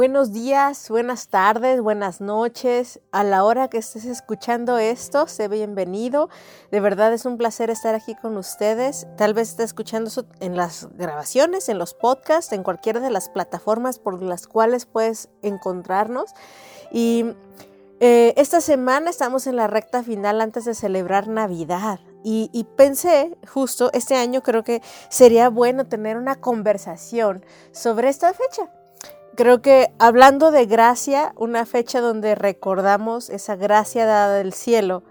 [0.00, 3.00] Buenos días, buenas tardes, buenas noches.
[3.12, 6.30] A la hora que estés escuchando esto, sé bienvenido.
[6.70, 9.06] De verdad es un placer estar aquí con ustedes.
[9.18, 13.28] Tal vez estés escuchando eso en las grabaciones, en los podcasts, en cualquiera de las
[13.28, 16.30] plataformas por las cuales puedes encontrarnos.
[16.90, 17.34] Y
[18.00, 22.00] eh, esta semana estamos en la recta final antes de celebrar Navidad.
[22.24, 24.80] Y, y, pensé, justo este año creo que
[25.10, 28.70] sería bueno tener una conversación sobre esta fecha
[29.40, 35.02] Creo que hablando de gracia, una fecha donde recordamos esa gracia dada del cielo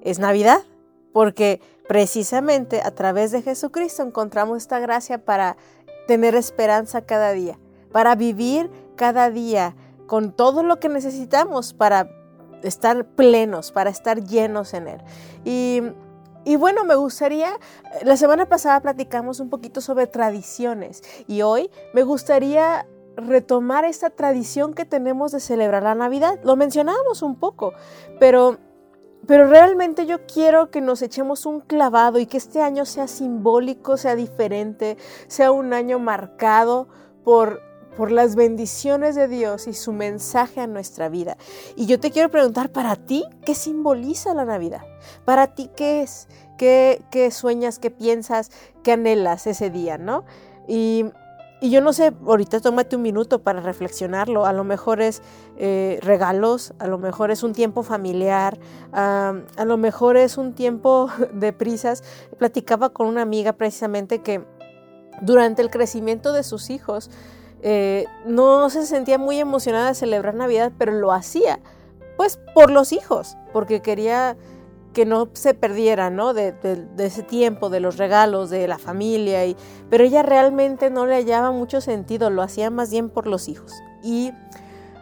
[0.00, 0.62] es Navidad,
[1.12, 5.58] porque precisamente a través de Jesucristo encontramos esta gracia para
[6.08, 7.58] tener esperanza cada día,
[7.92, 12.08] para vivir cada día con todo lo que necesitamos para
[12.62, 15.02] estar plenos, para estar llenos en Él.
[15.44, 15.82] Y,
[16.46, 17.60] y bueno, me gustaría,
[18.02, 24.74] la semana pasada platicamos un poquito sobre tradiciones y hoy me gustaría retomar esta tradición
[24.74, 26.38] que tenemos de celebrar la Navidad.
[26.44, 27.72] Lo mencionábamos un poco,
[28.18, 28.58] pero,
[29.26, 33.96] pero realmente yo quiero que nos echemos un clavado y que este año sea simbólico,
[33.96, 36.88] sea diferente, sea un año marcado
[37.24, 37.60] por,
[37.96, 41.36] por las bendiciones de Dios y su mensaje a nuestra vida.
[41.76, 44.82] Y yo te quiero preguntar, para ti, ¿qué simboliza la Navidad?
[45.24, 46.28] Para ti, ¿qué es?
[46.58, 48.50] ¿Qué, qué sueñas, qué piensas,
[48.82, 50.24] qué anhelas ese día, no?
[50.68, 51.06] Y
[51.60, 54.44] y yo no sé, ahorita tómate un minuto para reflexionarlo.
[54.44, 55.22] A lo mejor es
[55.56, 58.58] eh, regalos, a lo mejor es un tiempo familiar,
[58.92, 62.02] a lo mejor es un tiempo de prisas.
[62.38, 64.44] Platicaba con una amiga precisamente que
[65.22, 67.10] durante el crecimiento de sus hijos
[67.62, 71.60] eh, no se sentía muy emocionada de celebrar Navidad, pero lo hacía,
[72.18, 74.36] pues por los hijos, porque quería
[74.94, 76.32] que no se perdiera, ¿no?
[76.32, 76.54] De,
[76.96, 79.44] ese tiempo, de los regalos, de la familia.
[79.44, 79.56] Y,
[79.90, 83.74] pero ella realmente no le hallaba mucho sentido, lo hacía más bien por los hijos.
[84.02, 84.32] Y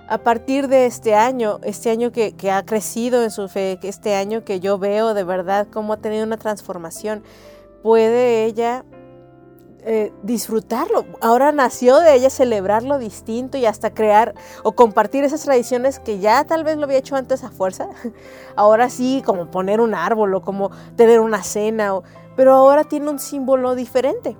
[0.08, 4.16] a partir de este año, este año que, que ha crecido en su fe, este
[4.16, 7.22] año que yo veo de verdad cómo ha tenido una transformación,
[7.82, 8.84] puede ella
[9.84, 11.06] eh, disfrutarlo.
[11.20, 14.32] Ahora nació de ella celebrarlo distinto y hasta crear
[14.62, 17.88] o compartir esas tradiciones que ya tal vez lo había hecho antes a fuerza.
[18.56, 21.94] Ahora sí, como poner un árbol o como tener una cena,
[22.37, 24.37] pero ahora tiene un símbolo diferente.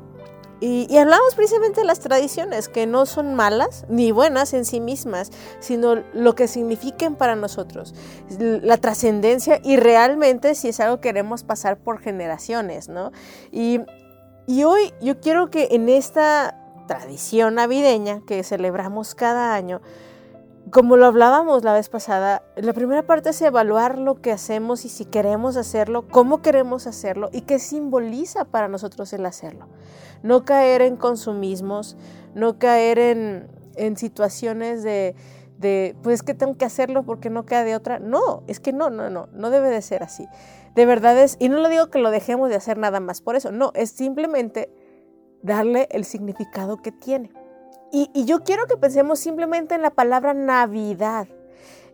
[0.61, 4.79] Y, y, hablamos precisamente de las tradiciones, que no son malas ni buenas en sí
[4.79, 7.97] mismas, sino lo que signifiquen para nosotros,
[8.39, 13.11] la trascendencia y realmente si es algo que queremos pasar por generaciones, ¿no?
[13.51, 13.81] Y
[14.47, 19.81] y hoy yo quiero que en esta tradición navideña que celebramos cada año,
[20.71, 24.89] como lo hablábamos la vez pasada, la primera parte es evaluar lo que hacemos y
[24.89, 29.69] si queremos hacerlo, cómo queremos hacerlo y qué simboliza para nosotros el hacerlo.
[30.23, 31.97] No caer en consumismos,
[32.35, 35.15] no caer en, en situaciones de,
[35.59, 37.99] de, pues que tengo que hacerlo porque no queda de otra.
[37.99, 40.27] No, es que no, no, no, no debe de ser así.
[40.75, 43.37] De verdad es, y no lo digo que lo dejemos de hacer nada más por
[43.37, 44.71] eso, no, es simplemente
[45.43, 47.31] darle el significado que tiene.
[47.95, 51.29] Y, yo quiero que pensemos simplemente en la palabra Navidad.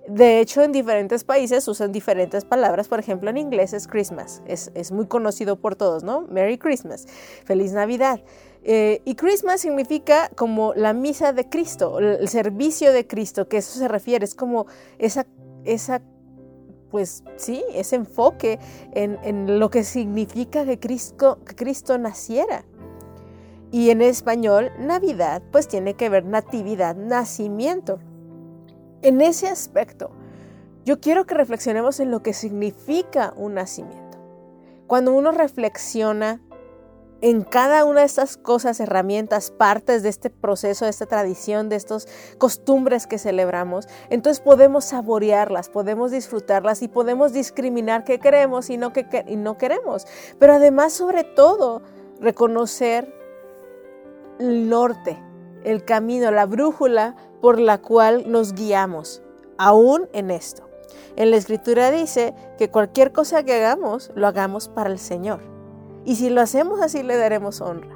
[0.06, 2.86] De hecho, en diferentes países usan diferentes palabras.
[2.86, 4.40] Por ejemplo, en inglés es Christmas.
[4.46, 6.20] Es, es muy conocido por todos, ¿no?
[6.20, 7.06] Merry Christmas.
[7.44, 8.20] Feliz Navidad.
[8.62, 13.76] Eh, y Christmas significa como la misa de Cristo, el servicio de Cristo, que eso
[13.76, 14.24] se refiere.
[14.24, 14.66] Es como
[14.98, 15.26] esa,
[15.64, 16.00] esa
[16.90, 18.58] pues sí, ese enfoque
[18.92, 22.64] en, lo que significa que Cristo, que Cristo naciera.
[23.70, 27.98] Y en español, Navidad, pues tiene que ver natividad, nacimiento.
[29.02, 30.10] En ese aspecto,
[30.84, 34.18] yo quiero que reflexionemos en lo que significa un nacimiento.
[34.86, 36.40] Cuando uno reflexiona
[37.20, 41.76] en cada una de estas cosas, herramientas, partes de este proceso, de esta tradición, de
[41.76, 42.06] estas
[42.38, 48.92] costumbres que celebramos, entonces podemos saborearlas, podemos disfrutarlas y podemos discriminar qué queremos y no,
[48.92, 50.06] qué, y no queremos.
[50.38, 51.82] Pero además, sobre todo,
[52.20, 53.12] reconocer
[54.38, 55.20] el norte,
[55.64, 59.22] el camino, la brújula por la cual nos guiamos,
[59.56, 60.68] aún en esto.
[61.16, 65.57] En la escritura dice que cualquier cosa que hagamos, lo hagamos para el Señor.
[66.08, 67.94] Y si lo hacemos así, le daremos honra.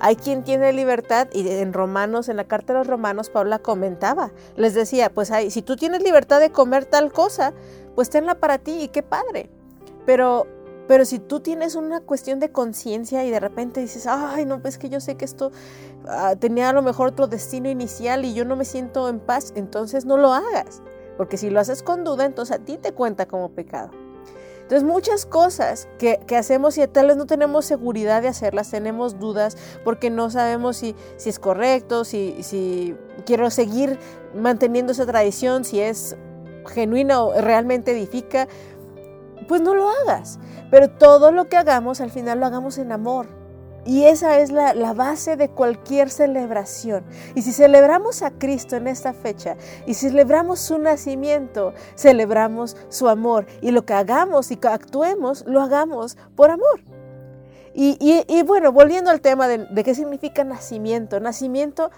[0.00, 4.32] Hay quien tiene libertad y en Romanos, en la carta de los Romanos, Paula comentaba,
[4.56, 7.52] les decía, pues hay, si tú tienes libertad de comer tal cosa,
[7.94, 9.48] pues tenla para ti y qué padre.
[10.04, 10.48] Pero
[10.88, 14.76] Pero si tú tienes una cuestión de conciencia y de repente dices, ay, no, pues
[14.76, 15.52] que yo sé que esto
[16.08, 19.52] ah, tenía a lo mejor otro destino inicial y yo no me siento en paz,
[19.54, 20.82] entonces no lo hagas.
[21.16, 24.01] Porque si lo haces con duda, entonces a ti te cuenta como pecado.
[24.72, 29.58] Entonces muchas cosas que, hacemos y tal vez no tenemos seguridad de hacerlas, tenemos dudas
[29.84, 32.96] porque no sabemos si, si es correcto, si, si
[33.26, 33.98] quiero seguir
[34.34, 36.16] manteniendo esa tradición, si es
[36.66, 38.48] genuina o realmente edifica,
[39.46, 40.38] pues no lo hagas.
[40.70, 43.41] Pero todo lo que hagamos, al final lo hagamos en amor.
[43.84, 47.04] Y esa es la, base de cualquier celebración.
[47.34, 49.56] Y si celebramos a Cristo en esta fecha
[49.86, 53.46] y celebramos su nacimiento, celebramos su amor.
[53.60, 56.80] Y lo que hagamos y que actuemos, lo hagamos por amor.
[57.74, 61.18] Y, bueno, volviendo al tema de, de qué significa nacimiento.
[61.20, 61.90] Nacimiento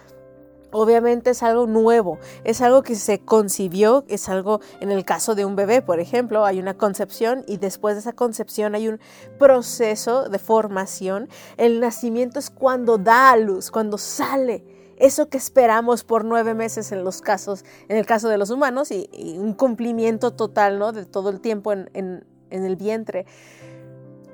[0.77, 5.45] Obviamente es algo nuevo, es algo que se concibió, es algo, en el caso de
[5.45, 8.99] un bebé, por ejemplo, hay una concepción y después de esa concepción hay un
[9.39, 11.29] proceso de formación.
[11.59, 14.65] El nacimiento es cuando da a luz, cuando sale.
[14.97, 18.91] Eso que esperamos por nueve meses en los casos, en el caso de los humanos,
[18.91, 20.91] y, un cumplimiento total ¿no?
[20.91, 23.27] de todo el tiempo en, en el vientre.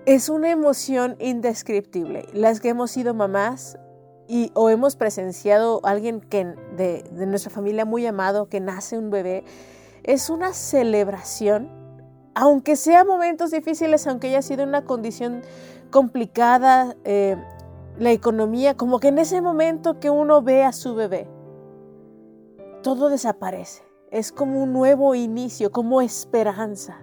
[0.07, 2.31] Es una emoción indescriptible.
[2.33, 3.77] Las que hemos sido mamás
[4.31, 6.45] y, o hemos presenciado a alguien que,
[6.77, 9.43] de, nuestra familia muy amado que nace un bebé,
[10.05, 11.69] es una celebración,
[12.37, 15.43] aunque sea momentos difíciles, aunque haya sido una condición
[15.91, 17.37] complicada, eh,
[17.99, 21.29] la economía, como que en ese momento que uno ve a su bebé,
[22.85, 23.83] todo desaparece.
[24.13, 26.99] Es como un nuevo inicio, como esperanza.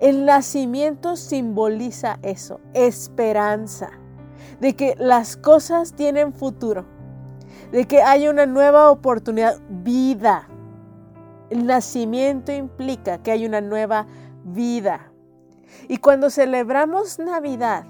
[0.00, 4.01] El nacimiento simboliza eso, esperanza
[4.62, 6.86] de que las cosas tienen futuro,
[7.72, 10.48] de que hay una nueva oportunidad, vida.
[11.50, 14.06] El nacimiento implica que hay una nueva
[14.44, 15.10] vida.
[15.88, 17.86] Y cuando celebramos Navidad,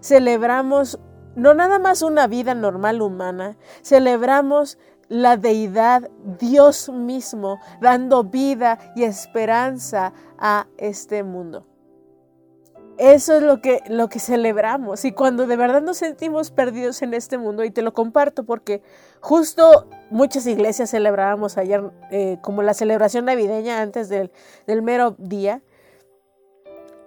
[0.00, 1.00] celebramos
[1.34, 4.78] no nada más una vida normal humana, celebramos
[5.08, 11.66] la deidad, Dios mismo, dando vida y esperanza a este mundo.
[12.98, 15.04] Eso es lo que, lo que celebramos.
[15.04, 18.82] Y cuando de verdad nos sentimos perdidos en este mundo, y te lo comparto porque
[19.20, 24.30] justo muchas iglesias celebrábamos ayer eh, como la celebración navideña antes del,
[24.82, 25.62] mero día,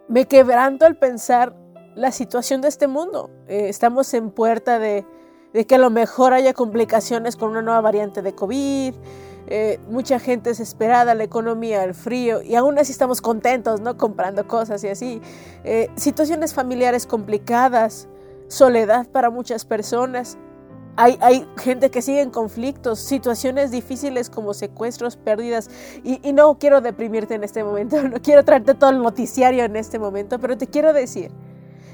[0.07, 1.55] me quebranto al pensar
[1.95, 3.31] la situación de este mundo.
[3.47, 5.05] Eh, estamos en puerta de,
[5.53, 8.93] de que a lo mejor haya complicaciones con una nueva variante de COVID,
[9.51, 13.97] eh, mucha gente desesperada, la economía, el frío, y aún así estamos contentos, ¿no?
[13.97, 15.21] Comprando cosas y así.
[15.63, 18.07] Eh, situaciones familiares complicadas,
[18.47, 20.37] soledad para muchas personas.
[20.97, 25.71] Hay, hay, gente que sigue en conflictos, situaciones difíciles como secuestros, pérdidas.
[26.03, 29.75] Y, y no quiero deprimirte en este momento, no quiero traerte todo el noticiario en
[29.75, 31.31] este momento, pero te quiero decir,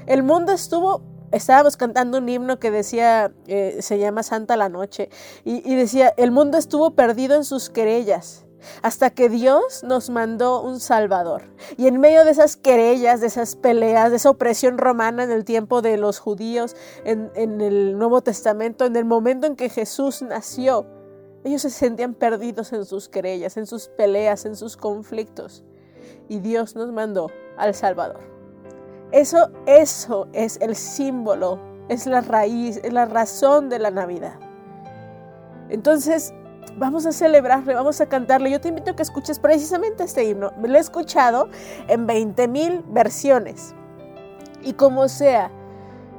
[0.04, 1.00] el mundo estuvo
[1.32, 5.10] estábamos cantando un himno que decía, eh, se llama Santa la Noche,
[5.44, 8.44] y, decía, el mundo estuvo perdido en sus querellas
[8.82, 11.42] hasta que Dios nos mandó un Salvador.
[11.76, 15.44] Y en medio de esas querellas, de esas peleas, de esa opresión romana en el
[15.44, 16.74] tiempo de los judíos,
[17.04, 20.86] en, en, el Nuevo Testamento, en el momento en que Jesús nació,
[21.44, 25.62] ellos se sentían perdidos en sus querellas, en sus peleas, en sus conflictos.
[26.28, 28.35] Y Dios nos mandó al Salvador.
[29.16, 31.58] Eso, eso es el símbolo,
[31.88, 34.34] es la raíz, es la razón de la Navidad.
[35.70, 36.34] Entonces,
[36.76, 38.50] vamos a celebrarle, vamos a cantarle.
[38.50, 40.52] Yo te invito a que escuches precisamente este himno.
[40.62, 41.48] Lo he escuchado
[41.88, 43.74] en 20 mil versiones.
[44.62, 45.50] Y como sea,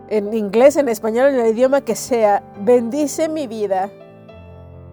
[0.09, 3.91] en inglés, en español, en el idioma que sea, bendice mi vida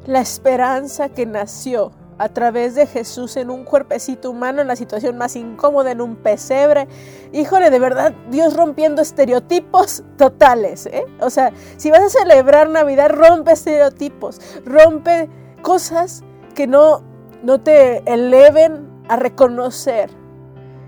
[0.05, 5.19] la esperanza que nació a través de Jesús en un cuerpecito humano en la situación
[5.19, 6.89] más incómoda, en un pesebre.
[7.33, 10.87] Híjole, de verdad, Dios rompiendo estereotipos totales.
[10.87, 11.05] ¿eh?
[11.21, 15.29] O sea, si vas a celebrar Navidad, rompe estereotipos, rompe
[15.63, 16.23] cosas
[16.55, 17.03] que no,
[17.43, 20.11] no te eleven a reconocer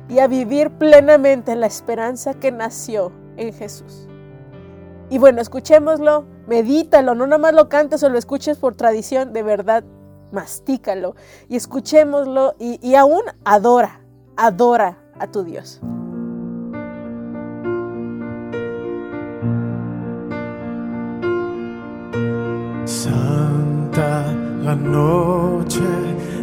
[0.09, 4.06] y a vivir plenamente la esperanza que nació en Jesús.
[5.09, 9.42] Y bueno, escuchémoslo, medítalo, no nada más lo cantes o lo escuches por tradición, de
[9.42, 9.85] verdad
[10.33, 11.14] mastícalo
[11.49, 14.00] y escuchémoslo y, aún adora,
[14.37, 15.80] adora a tu Dios.
[22.85, 25.80] Santa la noche,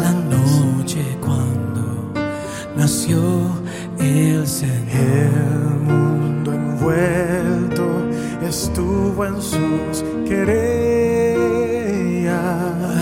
[0.01, 2.13] La noche cuando
[2.77, 3.19] nació
[3.99, 4.77] el Señor.
[4.99, 8.06] El mundo envuelto
[8.49, 11.57] estuvo en sus querellas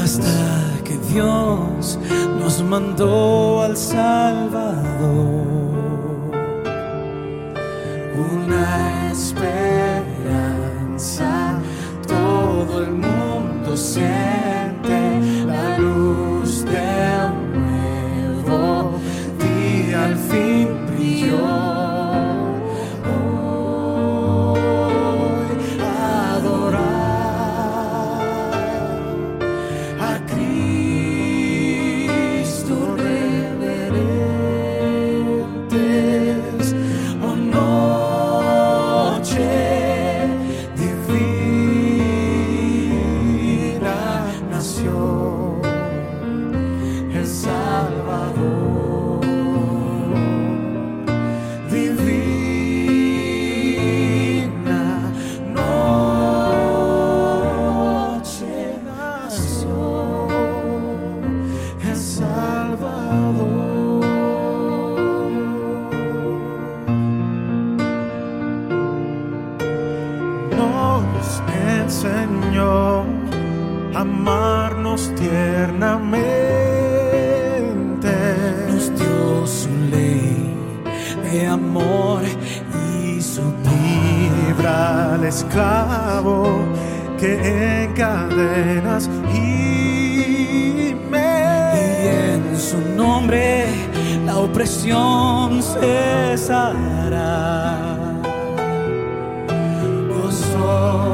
[0.03, 1.99] hasta que Dios
[2.39, 5.45] nos mandó al Salvador.
[8.33, 10.01] Una esperanza,
[12.07, 18.99] todo el mundo siente la luz del nuevo
[19.39, 21.64] día al fin brilló.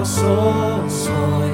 [0.05, 1.50] sou, sonhos.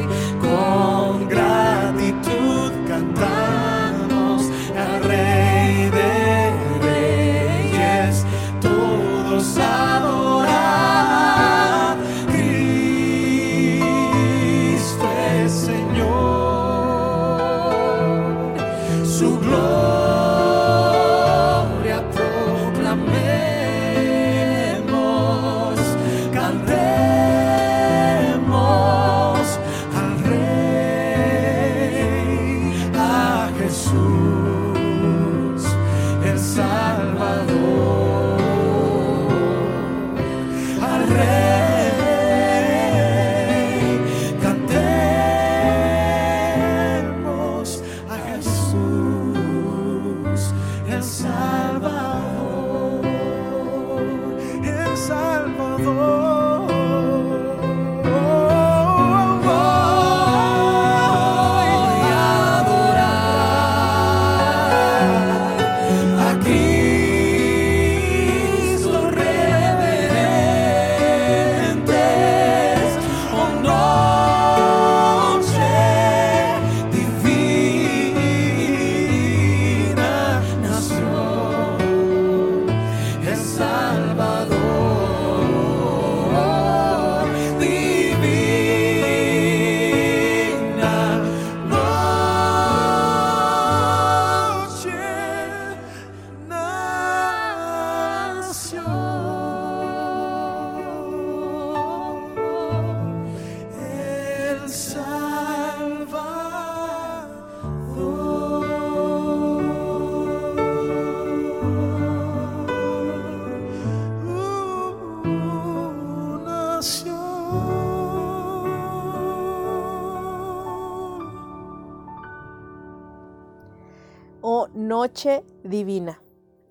[125.69, 126.21] Divina,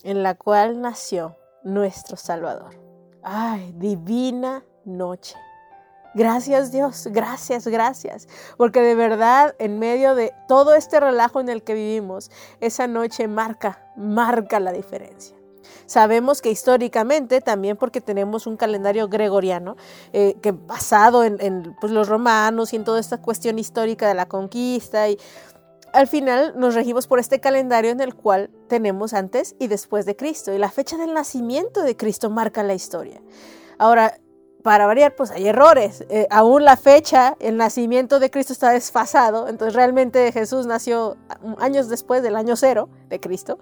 [0.03, 2.79] en la cual nació nuestro Salvador.
[3.23, 5.35] Ay, divina noche.
[6.13, 8.27] Gracias Dios, gracias, gracias.
[8.55, 13.27] Porque de verdad, en medio de todo este relajo en el que vivimos, esa noche
[13.27, 15.35] marca, marca la diferencia.
[15.87, 19.75] Sabemos que históricamente, también porque tenemos un calendario gregoriano,
[20.13, 24.15] eh, que basado en, en, pues, los romanos y en toda esta cuestión histórica de
[24.15, 25.19] la conquista y
[25.95, 30.17] al final nos regimos por este calendario en el cual tenemos antes y después de
[30.17, 30.53] Cristo.
[30.53, 33.21] Y la fecha del nacimiento de Cristo marca la historia.
[33.77, 34.19] Ahora,
[34.61, 36.03] para variar, pues hay errores.
[36.09, 39.47] Eh, aún la fecha, el nacimiento de Cristo está desfasado.
[39.47, 41.15] Entonces realmente Jesús nació
[41.59, 43.57] años después del año cero de Cristo.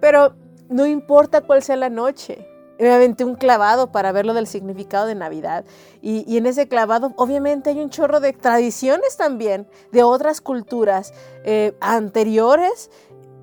[0.00, 0.34] Pero
[0.68, 2.49] no importa cuál sea la noche.
[2.80, 5.64] Me un clavado para ver lo del significado de Navidad.
[6.00, 11.12] Y, en ese clavado, obviamente, hay un chorro de tradiciones también de otras culturas
[11.44, 12.90] eh, anteriores,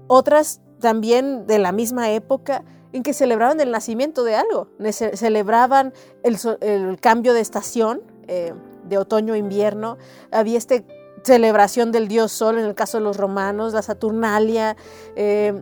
[0.08, 2.63] otras también de la misma época,
[2.94, 4.70] en que celebraban el nacimiento de algo.
[4.91, 8.53] Ce celebraban el, cambio de estación, eh,
[8.86, 9.98] de otoño a invierno.
[10.32, 10.84] Había este
[11.24, 14.77] celebración del dios Sol en el caso de los romanos, la Saturnalia,
[15.15, 15.62] eh,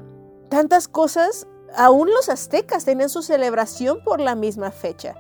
[0.50, 1.48] tantas cosas.
[1.78, 5.16] Aún los aztecas tenían su celebración por la misma fecha.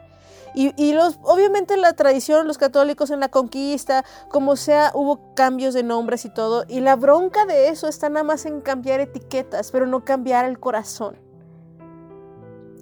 [0.57, 6.24] Y, obviamente la tradición, los católicos en la conquista, como sea, hubo cambios de nombres
[6.24, 6.63] y todo.
[6.69, 10.57] Y la bronca de eso está nada más en cambiar etiquetas, pero no cambiar el
[10.57, 11.17] corazón.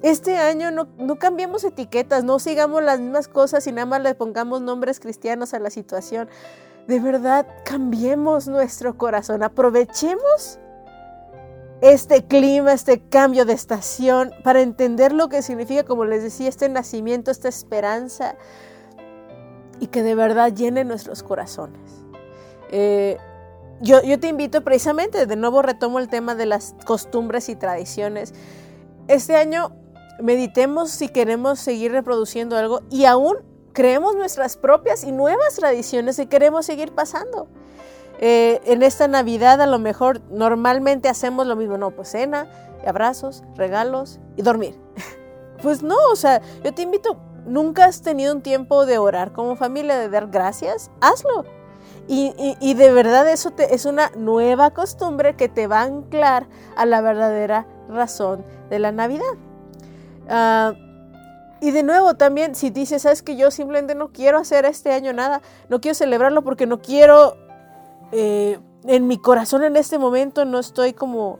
[0.04, 4.14] Este año no, no cambiemos etiquetas, no sigamos las mismas cosas y nada más le
[4.14, 6.30] pongamos nombres cristianos a la situación.
[6.88, 10.60] De verdad, cambiemos nuestro corazón, aprovechemos
[11.84, 16.70] este clima, este cambio de estación, para entender lo que significa, como les decía, este
[16.70, 18.38] nacimiento, esta esperanza,
[19.82, 21.82] y que de verdad llene nuestros corazones.
[22.70, 23.18] Eh,
[23.82, 28.34] yo, yo te invito precisamente, de nuevo retomo el tema de las costumbres y tradiciones.
[29.10, 29.76] Este año
[30.22, 33.40] meditemos si queremos seguir reproduciendo algo y aún
[33.74, 37.50] creemos nuestras propias y nuevas tradiciones y queremos seguir pasando.
[38.26, 42.48] Eh, en esta Navidad a lo mejor normalmente hacemos lo mismo, no, pues cena,
[42.88, 44.80] abrazos, regalos y dormir.
[45.62, 49.58] pues no, o sea, yo te invito, nunca has tenido un tiempo de orar como
[49.58, 51.44] familia, de dar gracias, hazlo.
[52.08, 56.86] Y, de verdad eso te, es una nueva costumbre que te va a anclar a
[56.86, 59.34] la verdadera razón de la Navidad.
[60.30, 60.76] Ah,
[61.60, 65.14] y de nuevo también, si dices, sabes que yo simplemente no quiero hacer este año
[65.14, 67.38] nada, no quiero celebrarlo porque no quiero
[68.14, 71.40] eh, en mi corazón en este momento no estoy como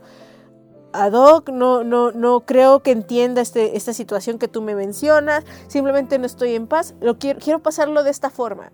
[0.92, 5.44] ad hoc, no, no, no creo que entienda este, esta situación que tú me mencionas,
[5.68, 8.72] simplemente no estoy en paz, lo quiero, quiero pasarlo de esta forma.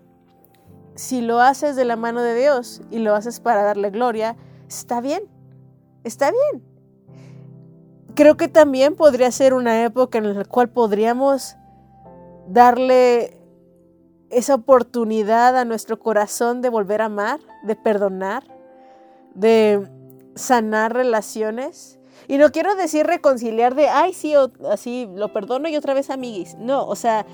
[0.95, 4.35] Si lo haces de la mano de Dios y lo haces para darle gloria,
[4.67, 5.23] está bien,
[6.03, 6.63] está bien.
[8.15, 11.55] Creo que también podría ser una época en la cual podríamos
[12.47, 13.40] darle
[14.31, 18.43] esa oportunidad a nuestro corazón de volver a amar, de perdonar,
[19.35, 19.87] de
[20.35, 21.99] sanar relaciones.
[22.27, 24.33] Y no quiero decir reconciliar de, ay, sí,
[24.69, 26.55] así lo perdono y otra vez amiguis.
[26.55, 27.25] No, o sea,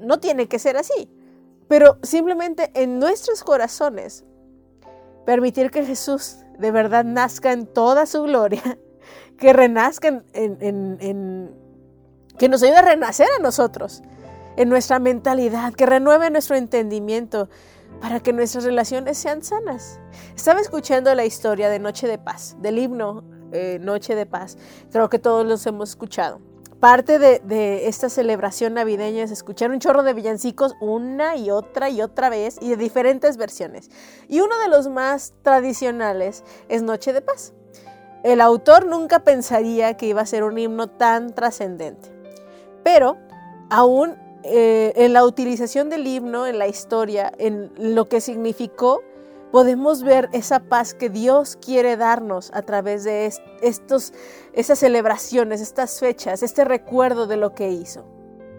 [0.00, 1.08] no tiene que ser así.
[1.68, 4.24] Pero simplemente en nuestros corazones,
[5.24, 8.78] permitir que Jesús de verdad nazca en toda su gloria,
[9.38, 11.64] que renazca en
[12.38, 14.02] que nos ayude a renacer a nosotros
[14.56, 17.48] en nuestra mentalidad, que renueve nuestro entendimiento
[18.00, 20.00] para que nuestras relaciones sean sanas.
[20.36, 24.56] Estaba escuchando la historia de Noche de Paz, del himno eh, Noche de Paz.
[24.90, 26.40] Creo que todos los hemos escuchado.
[26.80, 31.88] Parte de, de, esta celebración navideña es escuchar un chorro de villancicos una y otra
[31.88, 33.90] y otra vez y de diferentes versiones.
[34.28, 37.54] Y uno de los más tradicionales es Noche de Paz.
[38.22, 42.10] El autor nunca pensaría que iba a ser un himno tan trascendente.
[42.82, 43.16] Pero
[43.70, 49.02] aún eh, en la utilización del himno, en la historia, en lo que significó,
[49.50, 54.12] podemos ver esa paz que Dios quiere darnos a través de estos,
[54.52, 58.13] esas celebraciones, estas fechas, este recuerdo de lo que hizo.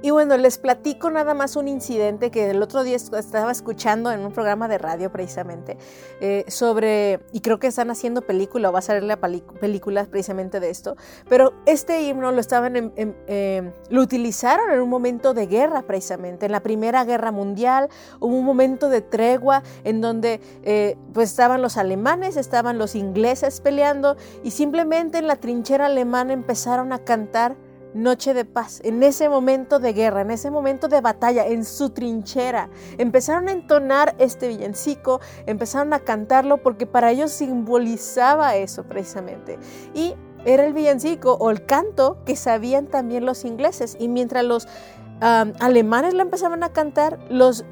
[0.06, 4.20] Y bueno, les platico nada más un incidente que el otro día estaba escuchando en
[4.20, 5.80] un programa de radio precisamente
[6.22, 10.60] eh, sobre, y creo que están haciendo película o va a salir la película precisamente
[10.60, 10.96] de esto,
[11.28, 16.52] pero este himno lo estaban, eh, lo utilizaron en un momento de guerra precisamente, en
[16.52, 17.90] la Primera Guerra Mundial
[18.20, 23.60] hubo un momento de tregua en donde eh, pues estaban los alemanes, estaban los ingleses
[23.60, 27.56] peleando y simplemente en la trinchera alemana empezaron a cantar
[27.96, 31.90] noche de paz, en ese momento de guerra, en ese momento de batalla, en su
[31.90, 32.70] trinchera.
[32.98, 39.58] Empezaron a entonar este villancico, empezaron a cantarlo porque para ellos simbolizaba eso precisamente.
[39.94, 43.96] Y era el villancico o el canto que sabían también los ingleses.
[44.00, 44.68] Y mientras los
[45.22, 47.66] alemanes lo empezaban a cantar, los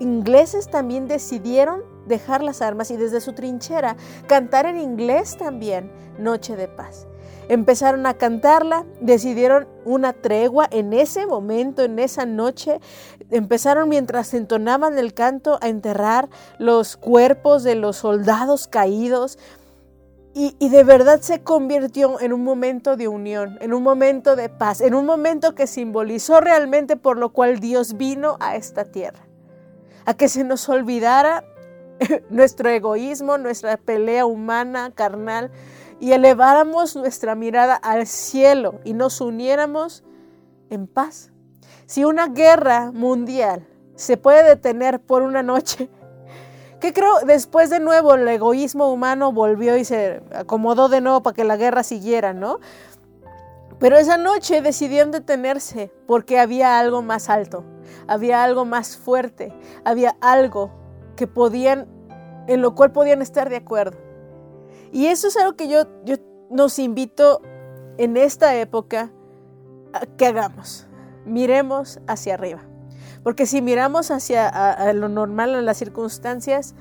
[0.00, 6.56] ingleses también decidieron dejar las armas y desde su trinchera cantar en inglés también Noche
[6.56, 7.06] de Paz.
[7.48, 12.80] Empezaron a cantarla, decidieron una tregua en ese momento, en esa noche.
[13.30, 16.28] Empezaron mientras entonaban el canto a enterrar
[16.58, 19.38] los cuerpos de los soldados caídos.
[20.34, 24.48] Y, y, de verdad se convirtió en un momento de unión, en un momento de
[24.48, 29.26] paz, en un momento que simbolizó realmente por lo cual Dios vino a esta tierra.
[30.06, 31.44] A que se nos olvidara
[32.30, 35.50] nuestro egoísmo, nuestra pelea humana, carnal,
[36.02, 40.02] y eleváramos nuestra mirada al cielo y nos uniéramos
[40.68, 41.30] en paz.
[41.86, 45.88] Si una guerra mundial se puede detener por una noche,
[46.80, 51.34] que creo después de nuevo el egoísmo humano volvió y se acomodó de nuevo para
[51.34, 52.58] que la guerra siguiera, ¿no?
[53.78, 57.62] Pero esa noche decidieron detenerse porque había algo más alto,
[58.08, 59.52] había algo más fuerte,
[59.84, 60.72] había algo
[61.14, 61.86] que podían
[62.48, 64.11] en lo cual podían estar de acuerdo.
[64.92, 66.16] Y eso es algo que yo, yo
[66.50, 67.40] nos invito
[67.96, 69.10] en esta época
[69.92, 70.86] a que hagamos.
[71.24, 72.60] Miremos hacia arriba.
[73.22, 76.74] Porque si miramos hacia lo normal, en las circunstancias,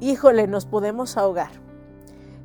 [0.00, 1.50] híjole, nos podemos ahogar.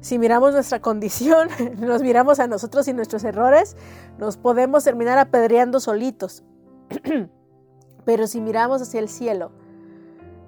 [0.01, 3.75] Si miramos nuestra condición, nos miramos a nosotros y nuestros errores,
[4.17, 6.43] nos podemos terminar apedreando solitos.
[8.05, 9.51] Pero si miramos hacia el cielo,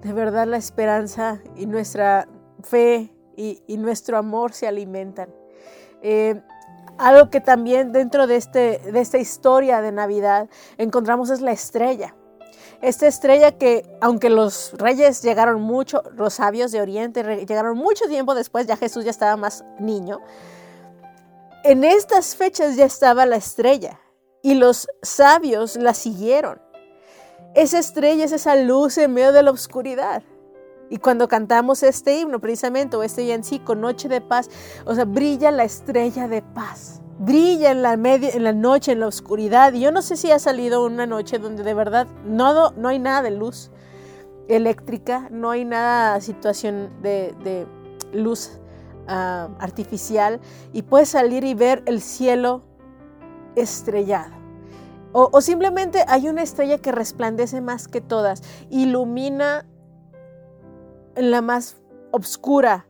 [0.02, 2.28] de verdad la esperanza y nuestra
[2.62, 3.14] fe
[3.66, 5.28] y, nuestro amor se alimentan.
[6.02, 6.40] Eh,
[6.98, 12.14] algo que también dentro de, este, de esta historia de Navidad encontramos es la estrella.
[12.80, 18.34] Esta estrella que, aunque los reyes llegaron mucho, los sabios de Oriente llegaron mucho tiempo
[18.34, 20.20] después, ya Jesús ya estaba más niño,
[21.64, 24.00] en estas fechas ya estaba la estrella
[24.42, 26.60] y los sabios la siguieron.
[27.54, 30.22] Esa estrella es esa luz en medio de la oscuridad.
[30.92, 34.50] Y cuando cantamos este himno, precisamente, o este con Noche de Paz,
[34.84, 37.00] o sea, brilla la estrella de paz.
[37.18, 39.72] Brilla en la, media, en la noche, en la oscuridad.
[39.72, 42.98] Y yo no sé si ha salido una noche donde de verdad no, no hay
[42.98, 43.70] nada de luz
[44.48, 47.66] eléctrica, no hay nada situación de,
[48.12, 48.58] luz
[49.08, 50.42] ah, artificial.
[50.74, 52.64] Y puedes salir y ver el cielo
[53.56, 54.42] estrellado.
[55.14, 59.66] O, simplemente hay una estrella que resplandece más que todas, ilumina
[61.16, 61.76] en la más
[62.10, 62.86] oscura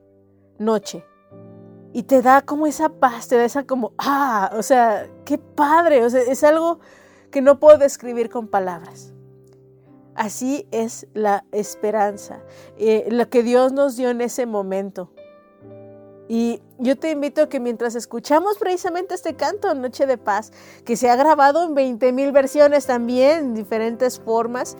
[0.58, 1.04] noche.
[1.92, 6.04] Y te da como esa paz, te da esa como, ah, o sea, qué padre,
[6.04, 6.80] o sea, es algo
[7.30, 9.12] que no puedo describir con palabras.
[10.14, 12.40] Así es la esperanza,
[12.78, 15.10] eh, lo que Dios nos dio en ese momento.
[16.28, 20.52] Y yo te invito a que mientras escuchamos precisamente este canto, Noche de Paz,
[20.84, 24.76] que se ha grabado en 20 mil versiones también, en diferentes formas,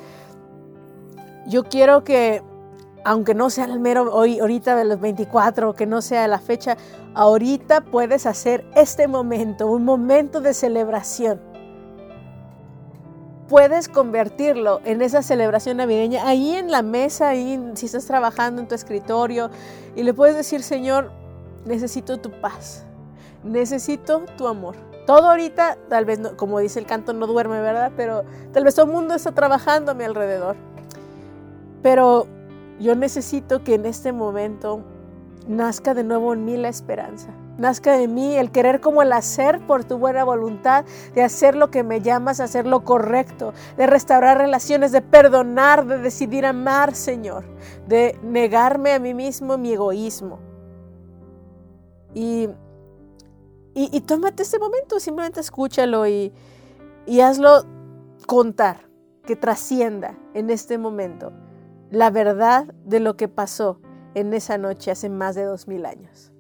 [1.46, 2.42] yo quiero que,
[3.04, 6.76] aunque no sea el mero hoy, ahorita de los 24, que no sea la fecha,
[7.14, 11.40] ahorita puedes hacer este momento, un momento de celebración.
[13.48, 18.68] Puedes convertirlo en esa celebración navideña ahí en la mesa, ahí si estás trabajando en
[18.68, 19.50] tu escritorio,
[19.94, 21.10] y le puedes decir, Señor,
[21.64, 22.84] necesito tu paz,
[23.44, 24.76] necesito tu amor.
[25.06, 27.90] Todo ahorita, tal vez, como dice el canto, no duerme, ¿verdad?
[27.96, 30.56] Pero tal vez todo el mundo está trabajando a mi alrededor.
[31.82, 32.28] Pero
[32.82, 34.84] yo necesito que en este momento
[35.48, 37.28] nazca de nuevo en mí la esperanza.
[37.58, 41.70] Nazca de mí el querer como el hacer por tu buena voluntad, de hacer lo
[41.70, 47.44] que me llamas, hacer lo correcto, de restaurar relaciones, de perdonar, de decidir amar, Señor,
[47.86, 50.52] de negarme a mí mismo mi egoísmo
[52.14, 52.48] y,
[53.74, 56.32] y, tómate este momento, simplemente escúchalo y,
[57.06, 57.64] y hazlo
[58.26, 58.88] contar,
[59.24, 61.32] que trascienda en este momento
[61.92, 63.78] la verdad de lo que pasó
[64.14, 66.31] en esa noche hace más de dos mil años.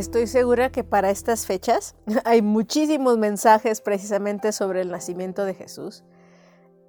[0.00, 6.04] Estoy segura que para estas fechas hay muchísimos mensajes precisamente sobre el nacimiento de Jesús.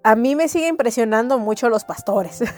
[0.04, 2.44] A mí me sigue impresionando mucho los pastores.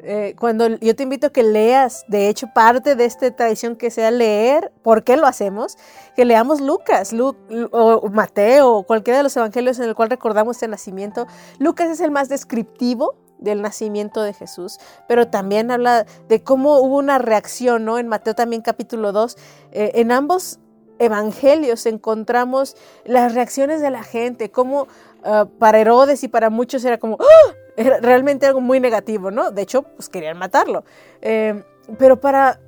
[0.00, 3.90] Eh, cuando yo te invito a que leas, de hecho, parte de esta tradición que
[3.90, 5.76] sea leer, ¿por qué lo hacemos?
[6.14, 7.36] Que leamos Lucas Lu-
[7.72, 11.26] o Mateo o cualquiera de los evangelios en el cual recordamos este nacimiento.
[11.58, 16.96] Lucas es el más descriptivo del nacimiento de Jesús, pero también habla de cómo hubo
[16.96, 17.98] una reacción, ¿no?
[17.98, 19.36] En Mateo también capítulo 2,
[19.72, 20.60] eh, en ambos
[20.98, 24.88] evangelios encontramos las reacciones de la gente, cómo
[25.24, 27.54] ah, para Herodes y para muchos era como, ¡Ah!
[27.76, 29.52] era realmente algo muy negativo, ¿no?
[29.52, 30.84] De hecho, pues querían matarlo.
[31.22, 31.62] Eh,
[31.96, 32.60] pero para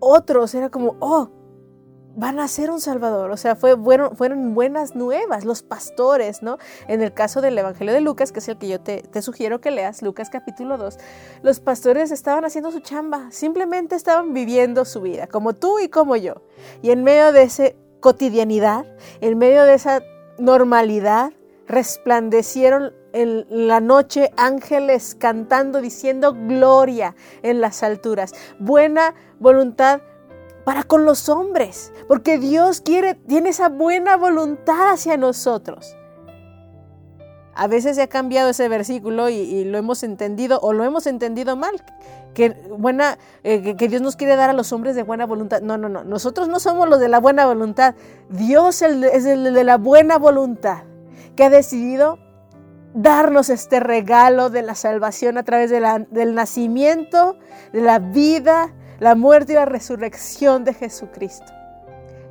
[0.00, 1.30] otros era como, oh,
[2.16, 3.30] van a ser un salvador.
[3.30, 6.58] O sea, fueron buenas nuevas, los pastores, ¿no?
[6.88, 9.60] En el caso del Evangelio de Lucas, que es el que yo te, te sugiero
[9.60, 10.98] que leas, Lucas capítulo 2,
[11.42, 16.16] los pastores estaban haciendo su chamba, simplemente estaban viviendo su vida, como tú y como
[16.16, 16.42] yo.
[16.82, 17.64] Y en medio de esa
[18.00, 18.86] cotidianidad,
[19.20, 20.02] en medio de esa
[20.38, 21.32] normalidad,
[21.68, 30.00] resplandecieron en la noche ángeles cantando, diciendo gloria en las alturas, buena voluntad
[30.66, 35.96] para con los hombres, porque Dios quiere, tiene esa buena voluntad hacia nosotros.
[37.54, 41.54] A veces se ha cambiado ese versículo y, lo hemos entendido o lo hemos entendido
[41.54, 41.84] mal,
[42.34, 45.60] que, buena, eh, que, Dios nos quiere dar a los hombres de buena voluntad.
[45.60, 47.94] No, no, no, nosotros no somos los de la buena voluntad,
[48.28, 50.82] Dios es el de la buena voluntad,
[51.36, 52.18] que ha decidido
[52.92, 57.38] darnos este regalo de la salvación a través de la- del nacimiento,
[57.72, 61.52] de la vida, la muerte y la resurrección de Jesucristo.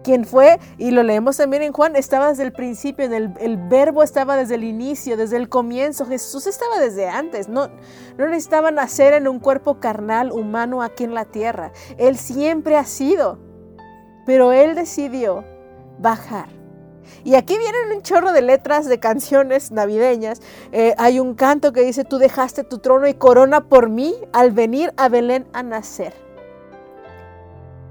[0.04, 4.04] Quien fue, y lo leemos también en Juan, estaba desde el principio, el, el verbo
[4.04, 6.06] estaba desde el inicio, desde el comienzo.
[6.06, 7.70] Jesús estaba desde antes, no,
[8.16, 11.72] no necesitaba nacer en un cuerpo carnal humano aquí en la tierra.
[11.98, 13.40] Él siempre ha sido,
[14.28, 15.44] pero Él decidió
[15.98, 16.50] bajar.
[17.24, 20.42] Y aquí vienen un chorro de letras de canciones navideñas.
[20.72, 24.52] Eh, hay un canto que dice, tú dejaste tu trono y corona por mí al
[24.52, 26.25] venir a Belén a nacer.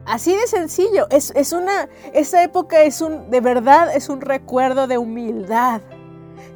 [0.06, 1.06] Así de sencillo.
[1.10, 5.80] Es, es una, esa época es un, de verdad, es un recuerdo de humildad.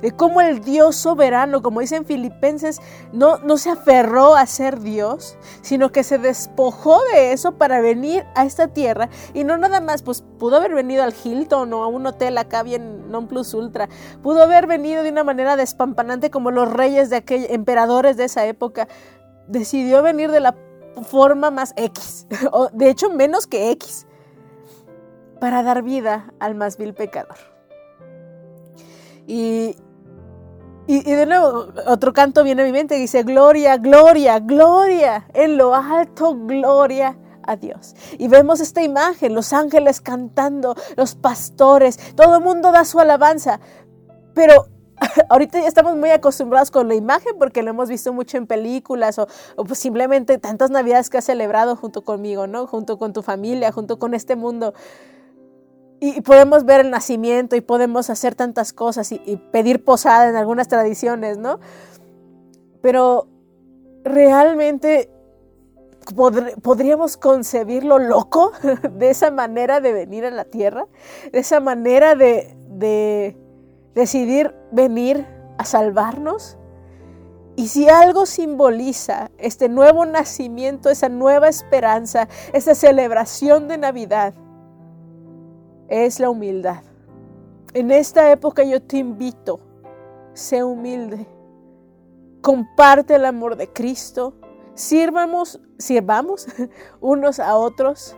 [0.00, 2.80] de cómo el Dios soberano, como dicen Filipenses,
[3.12, 8.24] no, no se aferró a ser Dios, sino que se despojó de eso para venir
[8.34, 11.88] a esta tierra y no nada más, pues pudo haber venido al Hilton o a
[11.88, 13.88] un hotel acá bien non plus ultra,
[14.22, 18.46] pudo haber venido de una manera despampanante como los reyes de aquellos emperadores de esa
[18.46, 18.88] época,
[19.48, 20.54] decidió venir de la
[21.04, 24.06] forma más X, o de hecho menos que X,
[25.40, 27.36] para dar vida al más vil pecador.
[29.26, 29.76] Y,
[30.86, 35.58] y, de nuevo, otro canto viene a mi mente y dice, gloria, gloria, gloria, en
[35.58, 37.94] lo alto, gloria a Dios.
[38.18, 43.60] Y vemos esta imagen, los ángeles cantando, los pastores, todo el mundo da su alabanza.
[44.34, 44.68] Pero
[45.28, 49.18] ahorita ya estamos muy acostumbrados con la imagen porque lo hemos visto mucho en películas
[49.18, 49.26] o,
[49.66, 52.66] pues simplemente tantas navidades que has celebrado junto conmigo, ¿no?
[52.66, 54.74] Junto con tu familia, junto con este mundo.
[56.00, 59.18] Y, podemos ver el nacimiento y podemos hacer tantas cosas y,
[59.50, 61.58] pedir posada en algunas tradiciones, ¿no?
[62.80, 63.28] Pero
[64.04, 65.10] realmente
[66.62, 68.52] podríamos concebir lo loco
[68.92, 70.86] de esa manera de venir a la tierra,
[71.32, 73.36] de esa manera de, de
[73.94, 75.26] decidir venir
[75.58, 76.56] a salvarnos.
[77.56, 84.34] Y si algo simboliza este nuevo nacimiento, esa nueva esperanza, esa celebración de Navidad,
[85.88, 86.82] es la humildad.
[87.74, 89.60] En esta época yo te invito,
[90.32, 91.26] sé humilde,
[92.40, 94.34] comparte el amor de Cristo,
[94.74, 96.46] sirvamos, sirvamos
[97.00, 98.16] unos a otros,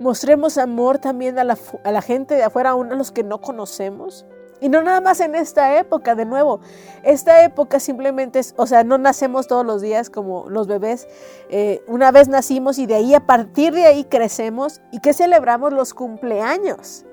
[0.00, 4.26] mostremos amor también a la, gente de afuera, a los que no conocemos.
[4.64, 6.60] Y no nada más en esta época, de nuevo.
[7.02, 11.06] Esta época simplemente es, o sea, no nacemos todos los días como los bebés.
[11.50, 14.80] Eh, una vez nacimos y de ahí, a partir de ahí crecemos.
[14.90, 15.74] ¿Y qué celebramos?
[15.74, 17.04] Los cumpleaños.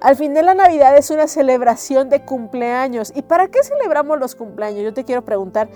[0.00, 3.12] Al final la Navidad es una celebración de cumpleaños.
[3.14, 4.82] ¿Y para qué celebramos los cumpleaños?
[4.82, 5.68] Yo te quiero preguntar,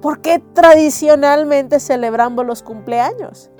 [0.00, 3.50] ¿por qué tradicionalmente celebramos los cumpleaños?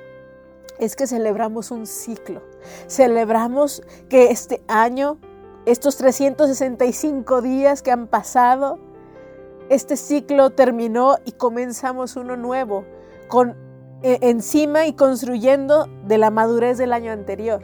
[0.79, 2.41] Es que celebramos un ciclo.
[2.87, 5.19] Celebramos que este año
[5.67, 8.79] estos 365 días que han pasado,
[9.69, 12.85] este ciclo terminó y comenzamos uno nuevo,
[13.29, 13.57] con
[14.03, 17.63] e, encima y construyendo de la madurez del año anterior.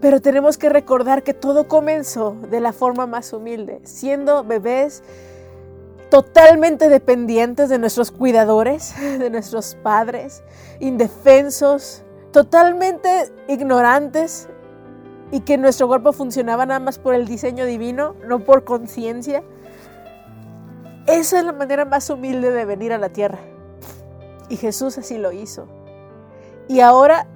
[0.00, 5.02] Pero tenemos que recordar que todo comenzó de la forma más humilde, siendo bebés
[6.10, 10.42] totalmente dependientes de nuestros cuidadores, de nuestros padres,
[10.78, 14.48] indefensos, totalmente ignorantes
[15.30, 19.42] y que nuestro cuerpo funcionaba nada más por el diseño divino, no por conciencia.
[21.06, 23.38] Esa es la manera más humilde de venir a la tierra.
[24.48, 25.66] Y Jesús así lo hizo.
[26.68, 27.26] Y ahora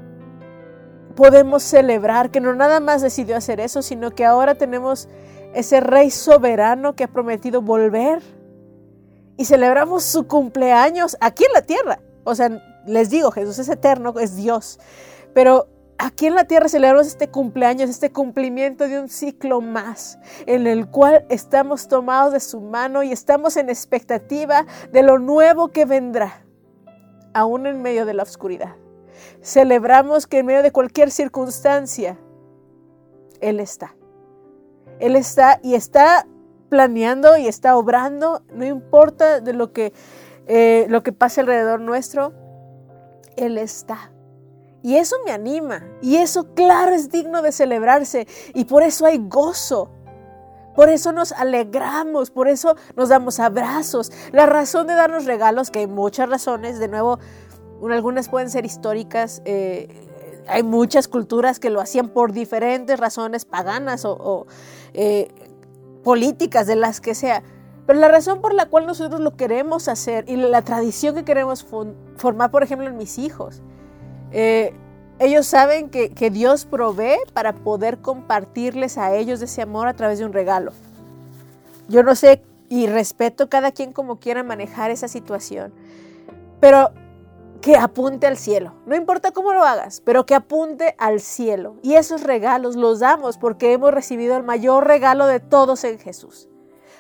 [1.16, 5.08] podemos celebrar que no nada más decidió hacer eso, sino que ahora tenemos
[5.54, 8.22] ese rey soberano que ha prometido volver.
[9.36, 12.00] Y celebramos su cumpleaños aquí en la tierra.
[12.24, 14.78] O sea, les digo, Jesús es eterno, es Dios.
[15.34, 20.66] Pero aquí en la tierra celebramos este cumpleaños, este cumplimiento de un ciclo más, en
[20.66, 25.84] el cual estamos tomados de su mano y estamos en expectativa de lo nuevo que
[25.84, 26.44] vendrá,
[27.34, 28.76] aún en medio de la oscuridad.
[29.42, 32.18] Celebramos que en medio de cualquier circunstancia,
[33.40, 33.94] Él está.
[35.00, 36.26] Él está y está
[36.68, 39.92] planeando y está obrando, no importa de lo que,
[40.46, 42.32] eh, lo que pase alrededor nuestro,
[43.36, 44.12] Él está.
[44.82, 45.82] Y eso me anima.
[46.00, 48.26] Y eso, claro, es digno de celebrarse.
[48.54, 49.90] Y por eso hay gozo.
[50.74, 54.12] Por eso nos alegramos, por eso nos damos abrazos.
[54.30, 57.18] La razón de darnos regalos, que hay muchas razones, de nuevo,
[57.90, 59.88] algunas pueden ser históricas, eh,
[60.46, 64.46] hay muchas culturas que lo hacían por diferentes razones paganas o,
[64.94, 65.28] eh,
[66.04, 67.42] políticas, de las que sea.
[67.84, 71.66] Pero la razón por la cual nosotros lo queremos hacer y la tradición que queremos
[72.16, 73.62] formar, por ejemplo, en mis hijos,
[74.32, 74.74] eh,
[75.18, 80.24] ellos saben que, Dios provee para poder compartirles a ellos ese amor a través de
[80.24, 80.72] un regalo.
[81.88, 85.72] Yo no sé y respeto cada quien como quiera manejar esa situación,
[86.60, 86.92] pero
[87.60, 88.74] que apunte al cielo.
[88.86, 91.76] No importa cómo lo hagas, pero que apunte al cielo.
[91.82, 96.48] Y esos regalos los damos porque hemos recibido el mayor regalo de todos en Jesús.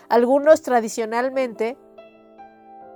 [0.08, 1.76] Algunos tradicionalmente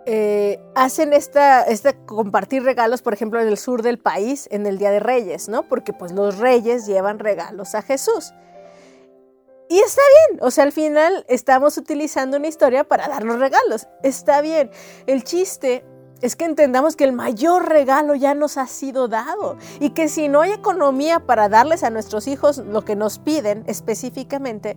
[0.04, 4.78] eh, hacen esta, esta, compartir regalos, por ejemplo, en el sur del país, en el
[4.78, 5.62] Día de Reyes, ¿no?
[5.62, 8.32] Porque pues los reyes llevan regalos a Jesús.
[9.68, 13.88] Y está bien, o sea, al final estamos utilizando una historia para darnos regalos.
[14.02, 14.70] Está bien.
[15.06, 15.84] El chiste
[16.20, 20.28] es que entendamos que el mayor regalo ya nos ha sido dado y que si
[20.28, 24.76] no hay economía para darles a nuestros hijos lo que nos piden específicamente,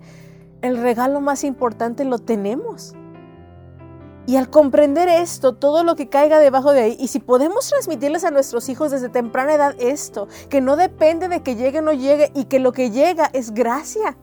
[0.61, 2.95] el regalo más importante lo tenemos.
[4.27, 8.23] Y al comprender esto, todo lo que caiga debajo de ahí, y si podemos transmitirles
[8.23, 11.93] a nuestros hijos desde temprana edad esto, que no depende de que llegue o no
[11.93, 14.17] llegue, y que lo que llega es gracia.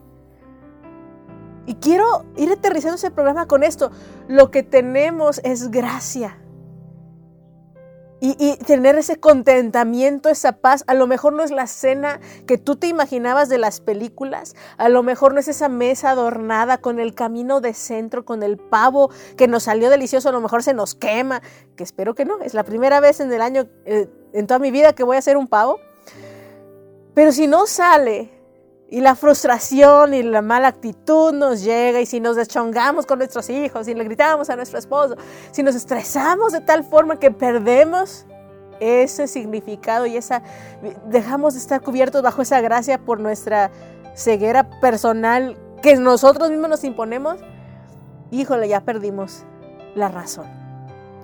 [1.65, 3.91] Y quiero ir aterrizando ese programa con esto.
[4.27, 6.42] Lo que tenemos es gracia
[8.25, 10.85] y, tener ese contentamiento, esa paz.
[10.87, 14.87] A lo mejor no es la cena que tú te imaginabas de las películas, a
[14.87, 19.09] lo mejor no es esa mesa adornada con el camino de centro, con el pavo
[19.35, 21.41] que nos salió delicioso, a lo mejor se nos quema,
[21.75, 24.71] que espero que no, es la primera vez en el año, eh, en toda mi
[24.71, 25.79] vida que voy a hacer un pavo.
[27.13, 28.31] Pero si no sale,
[28.89, 33.49] y la frustración y la mala actitud nos llega y si nos deschongamos con nuestros
[33.49, 35.15] hijos, si le gritamos a nuestro esposo,
[35.51, 38.25] si nos estresamos de tal forma que perdemos
[38.79, 40.43] ese significado y esa
[41.07, 43.71] dejamos de estar cubiertos bajo esa gracia por nuestra
[44.13, 47.37] ceguera personal que nosotros mismos nos imponemos,
[48.31, 49.43] híjole, ya perdimos
[49.95, 50.45] la razón.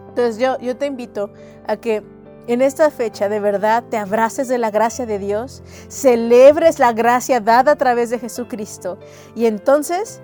[0.10, 1.32] Entonces yo, yo te invito
[1.68, 2.04] a que
[2.48, 7.40] en esta fecha de verdad te abraces de la gracia de Dios, celebres la gracia
[7.40, 8.98] dada a través de Jesucristo.
[9.36, 10.22] Y entonces,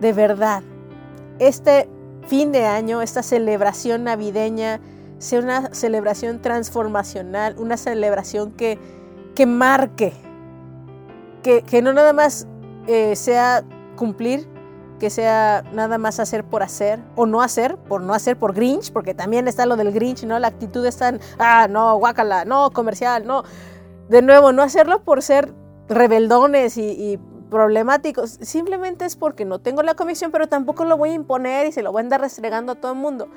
[0.00, 0.62] de verdad,
[1.38, 1.88] este
[2.26, 4.80] fin de año, esta celebración navideña,
[5.18, 8.78] sea una celebración transformacional, una celebración que,
[9.34, 10.12] que marque,
[11.42, 12.46] que, que no nada más
[12.86, 13.64] eh, sea
[13.96, 14.46] cumplir
[14.98, 18.92] que sea nada más hacer por hacer o no hacer, por no hacer por Grinch,
[18.92, 20.38] porque también está lo del Grinch, ¿no?
[20.38, 23.42] La actitud es tan, ah, no, guácala, no, comercial, no.
[24.08, 25.52] De nuevo, no hacerlo por ser
[25.88, 27.18] rebeldones y,
[27.50, 31.72] problemáticos, simplemente es porque no tengo la convicción, pero tampoco lo voy a imponer y
[31.72, 33.28] se lo voy a andar restregando a todo el mundo.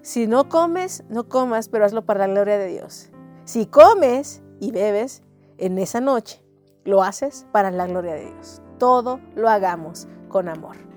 [0.00, 3.10] Si no comes, no comas, pero hazlo para la gloria de Dios.
[3.44, 5.22] Si comes y bebes
[5.58, 6.42] en esa noche,
[6.84, 8.62] lo haces para la gloria de Dios.
[8.78, 10.89] Todo lo hagamos con amor.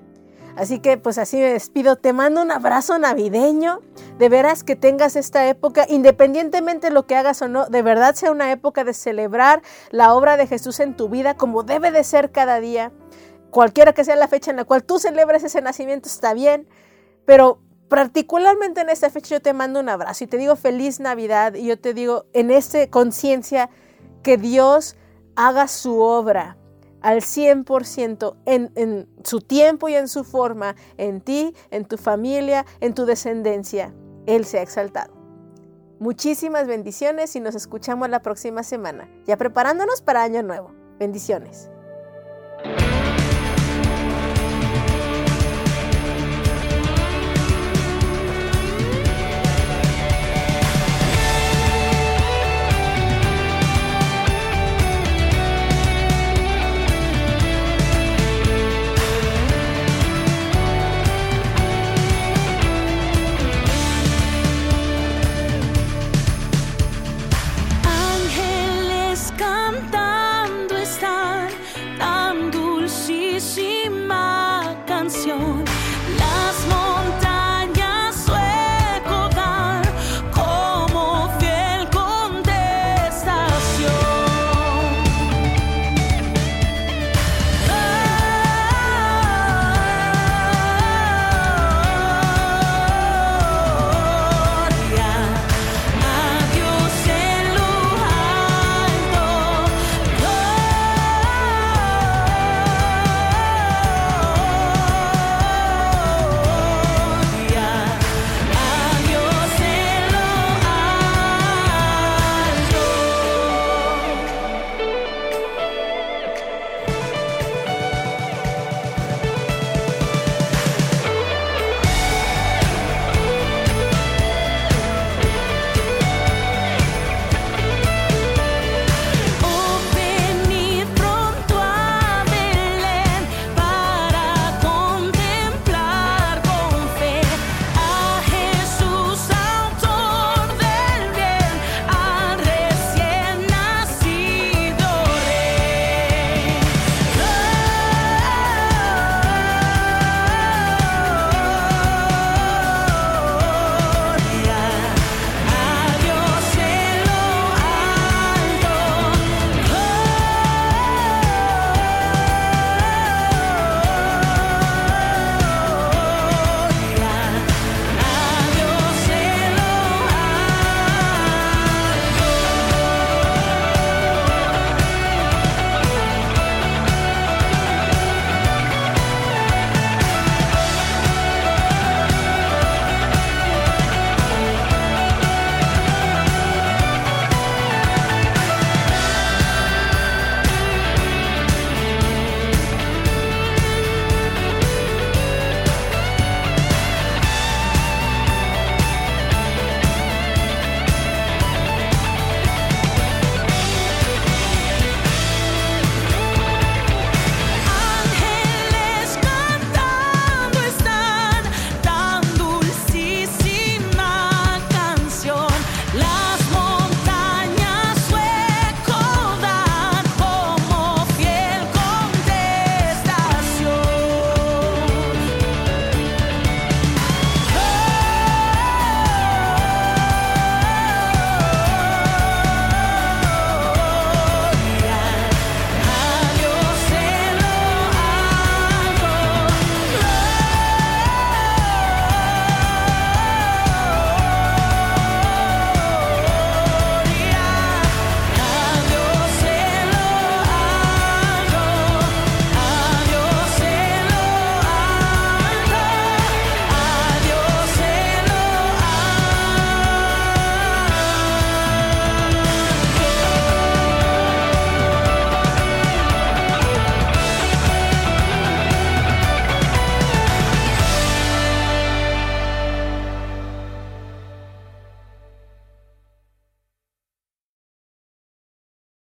[0.56, 1.96] Así que pues así me despido.
[1.96, 3.82] Te mando un abrazo navideño.
[4.18, 8.14] De veras que tengas esta época, independientemente de lo que hagas o no, de verdad
[8.14, 12.04] sea una época de celebrar la obra de Jesús en tu vida como debe de
[12.04, 12.92] ser cada día.
[13.50, 16.68] Cualquiera que sea la fecha en la cual tú celebres ese nacimiento está bien,
[17.26, 21.56] pero particularmente en esta fecha yo te mando un abrazo y te digo feliz Navidad
[21.56, 23.70] y yo te digo en esta conciencia
[24.24, 24.96] que Dios
[25.36, 26.58] haga su obra
[27.04, 32.66] al 100% en, en su tiempo y en su forma, en ti, en tu familia,
[32.80, 33.94] en tu descendencia.
[34.26, 35.14] Él se ha exaltado.
[36.00, 40.72] Muchísimas bendiciones y nos escuchamos la próxima semana, ya preparándonos para Año Nuevo.
[41.00, 41.70] Bendiciones.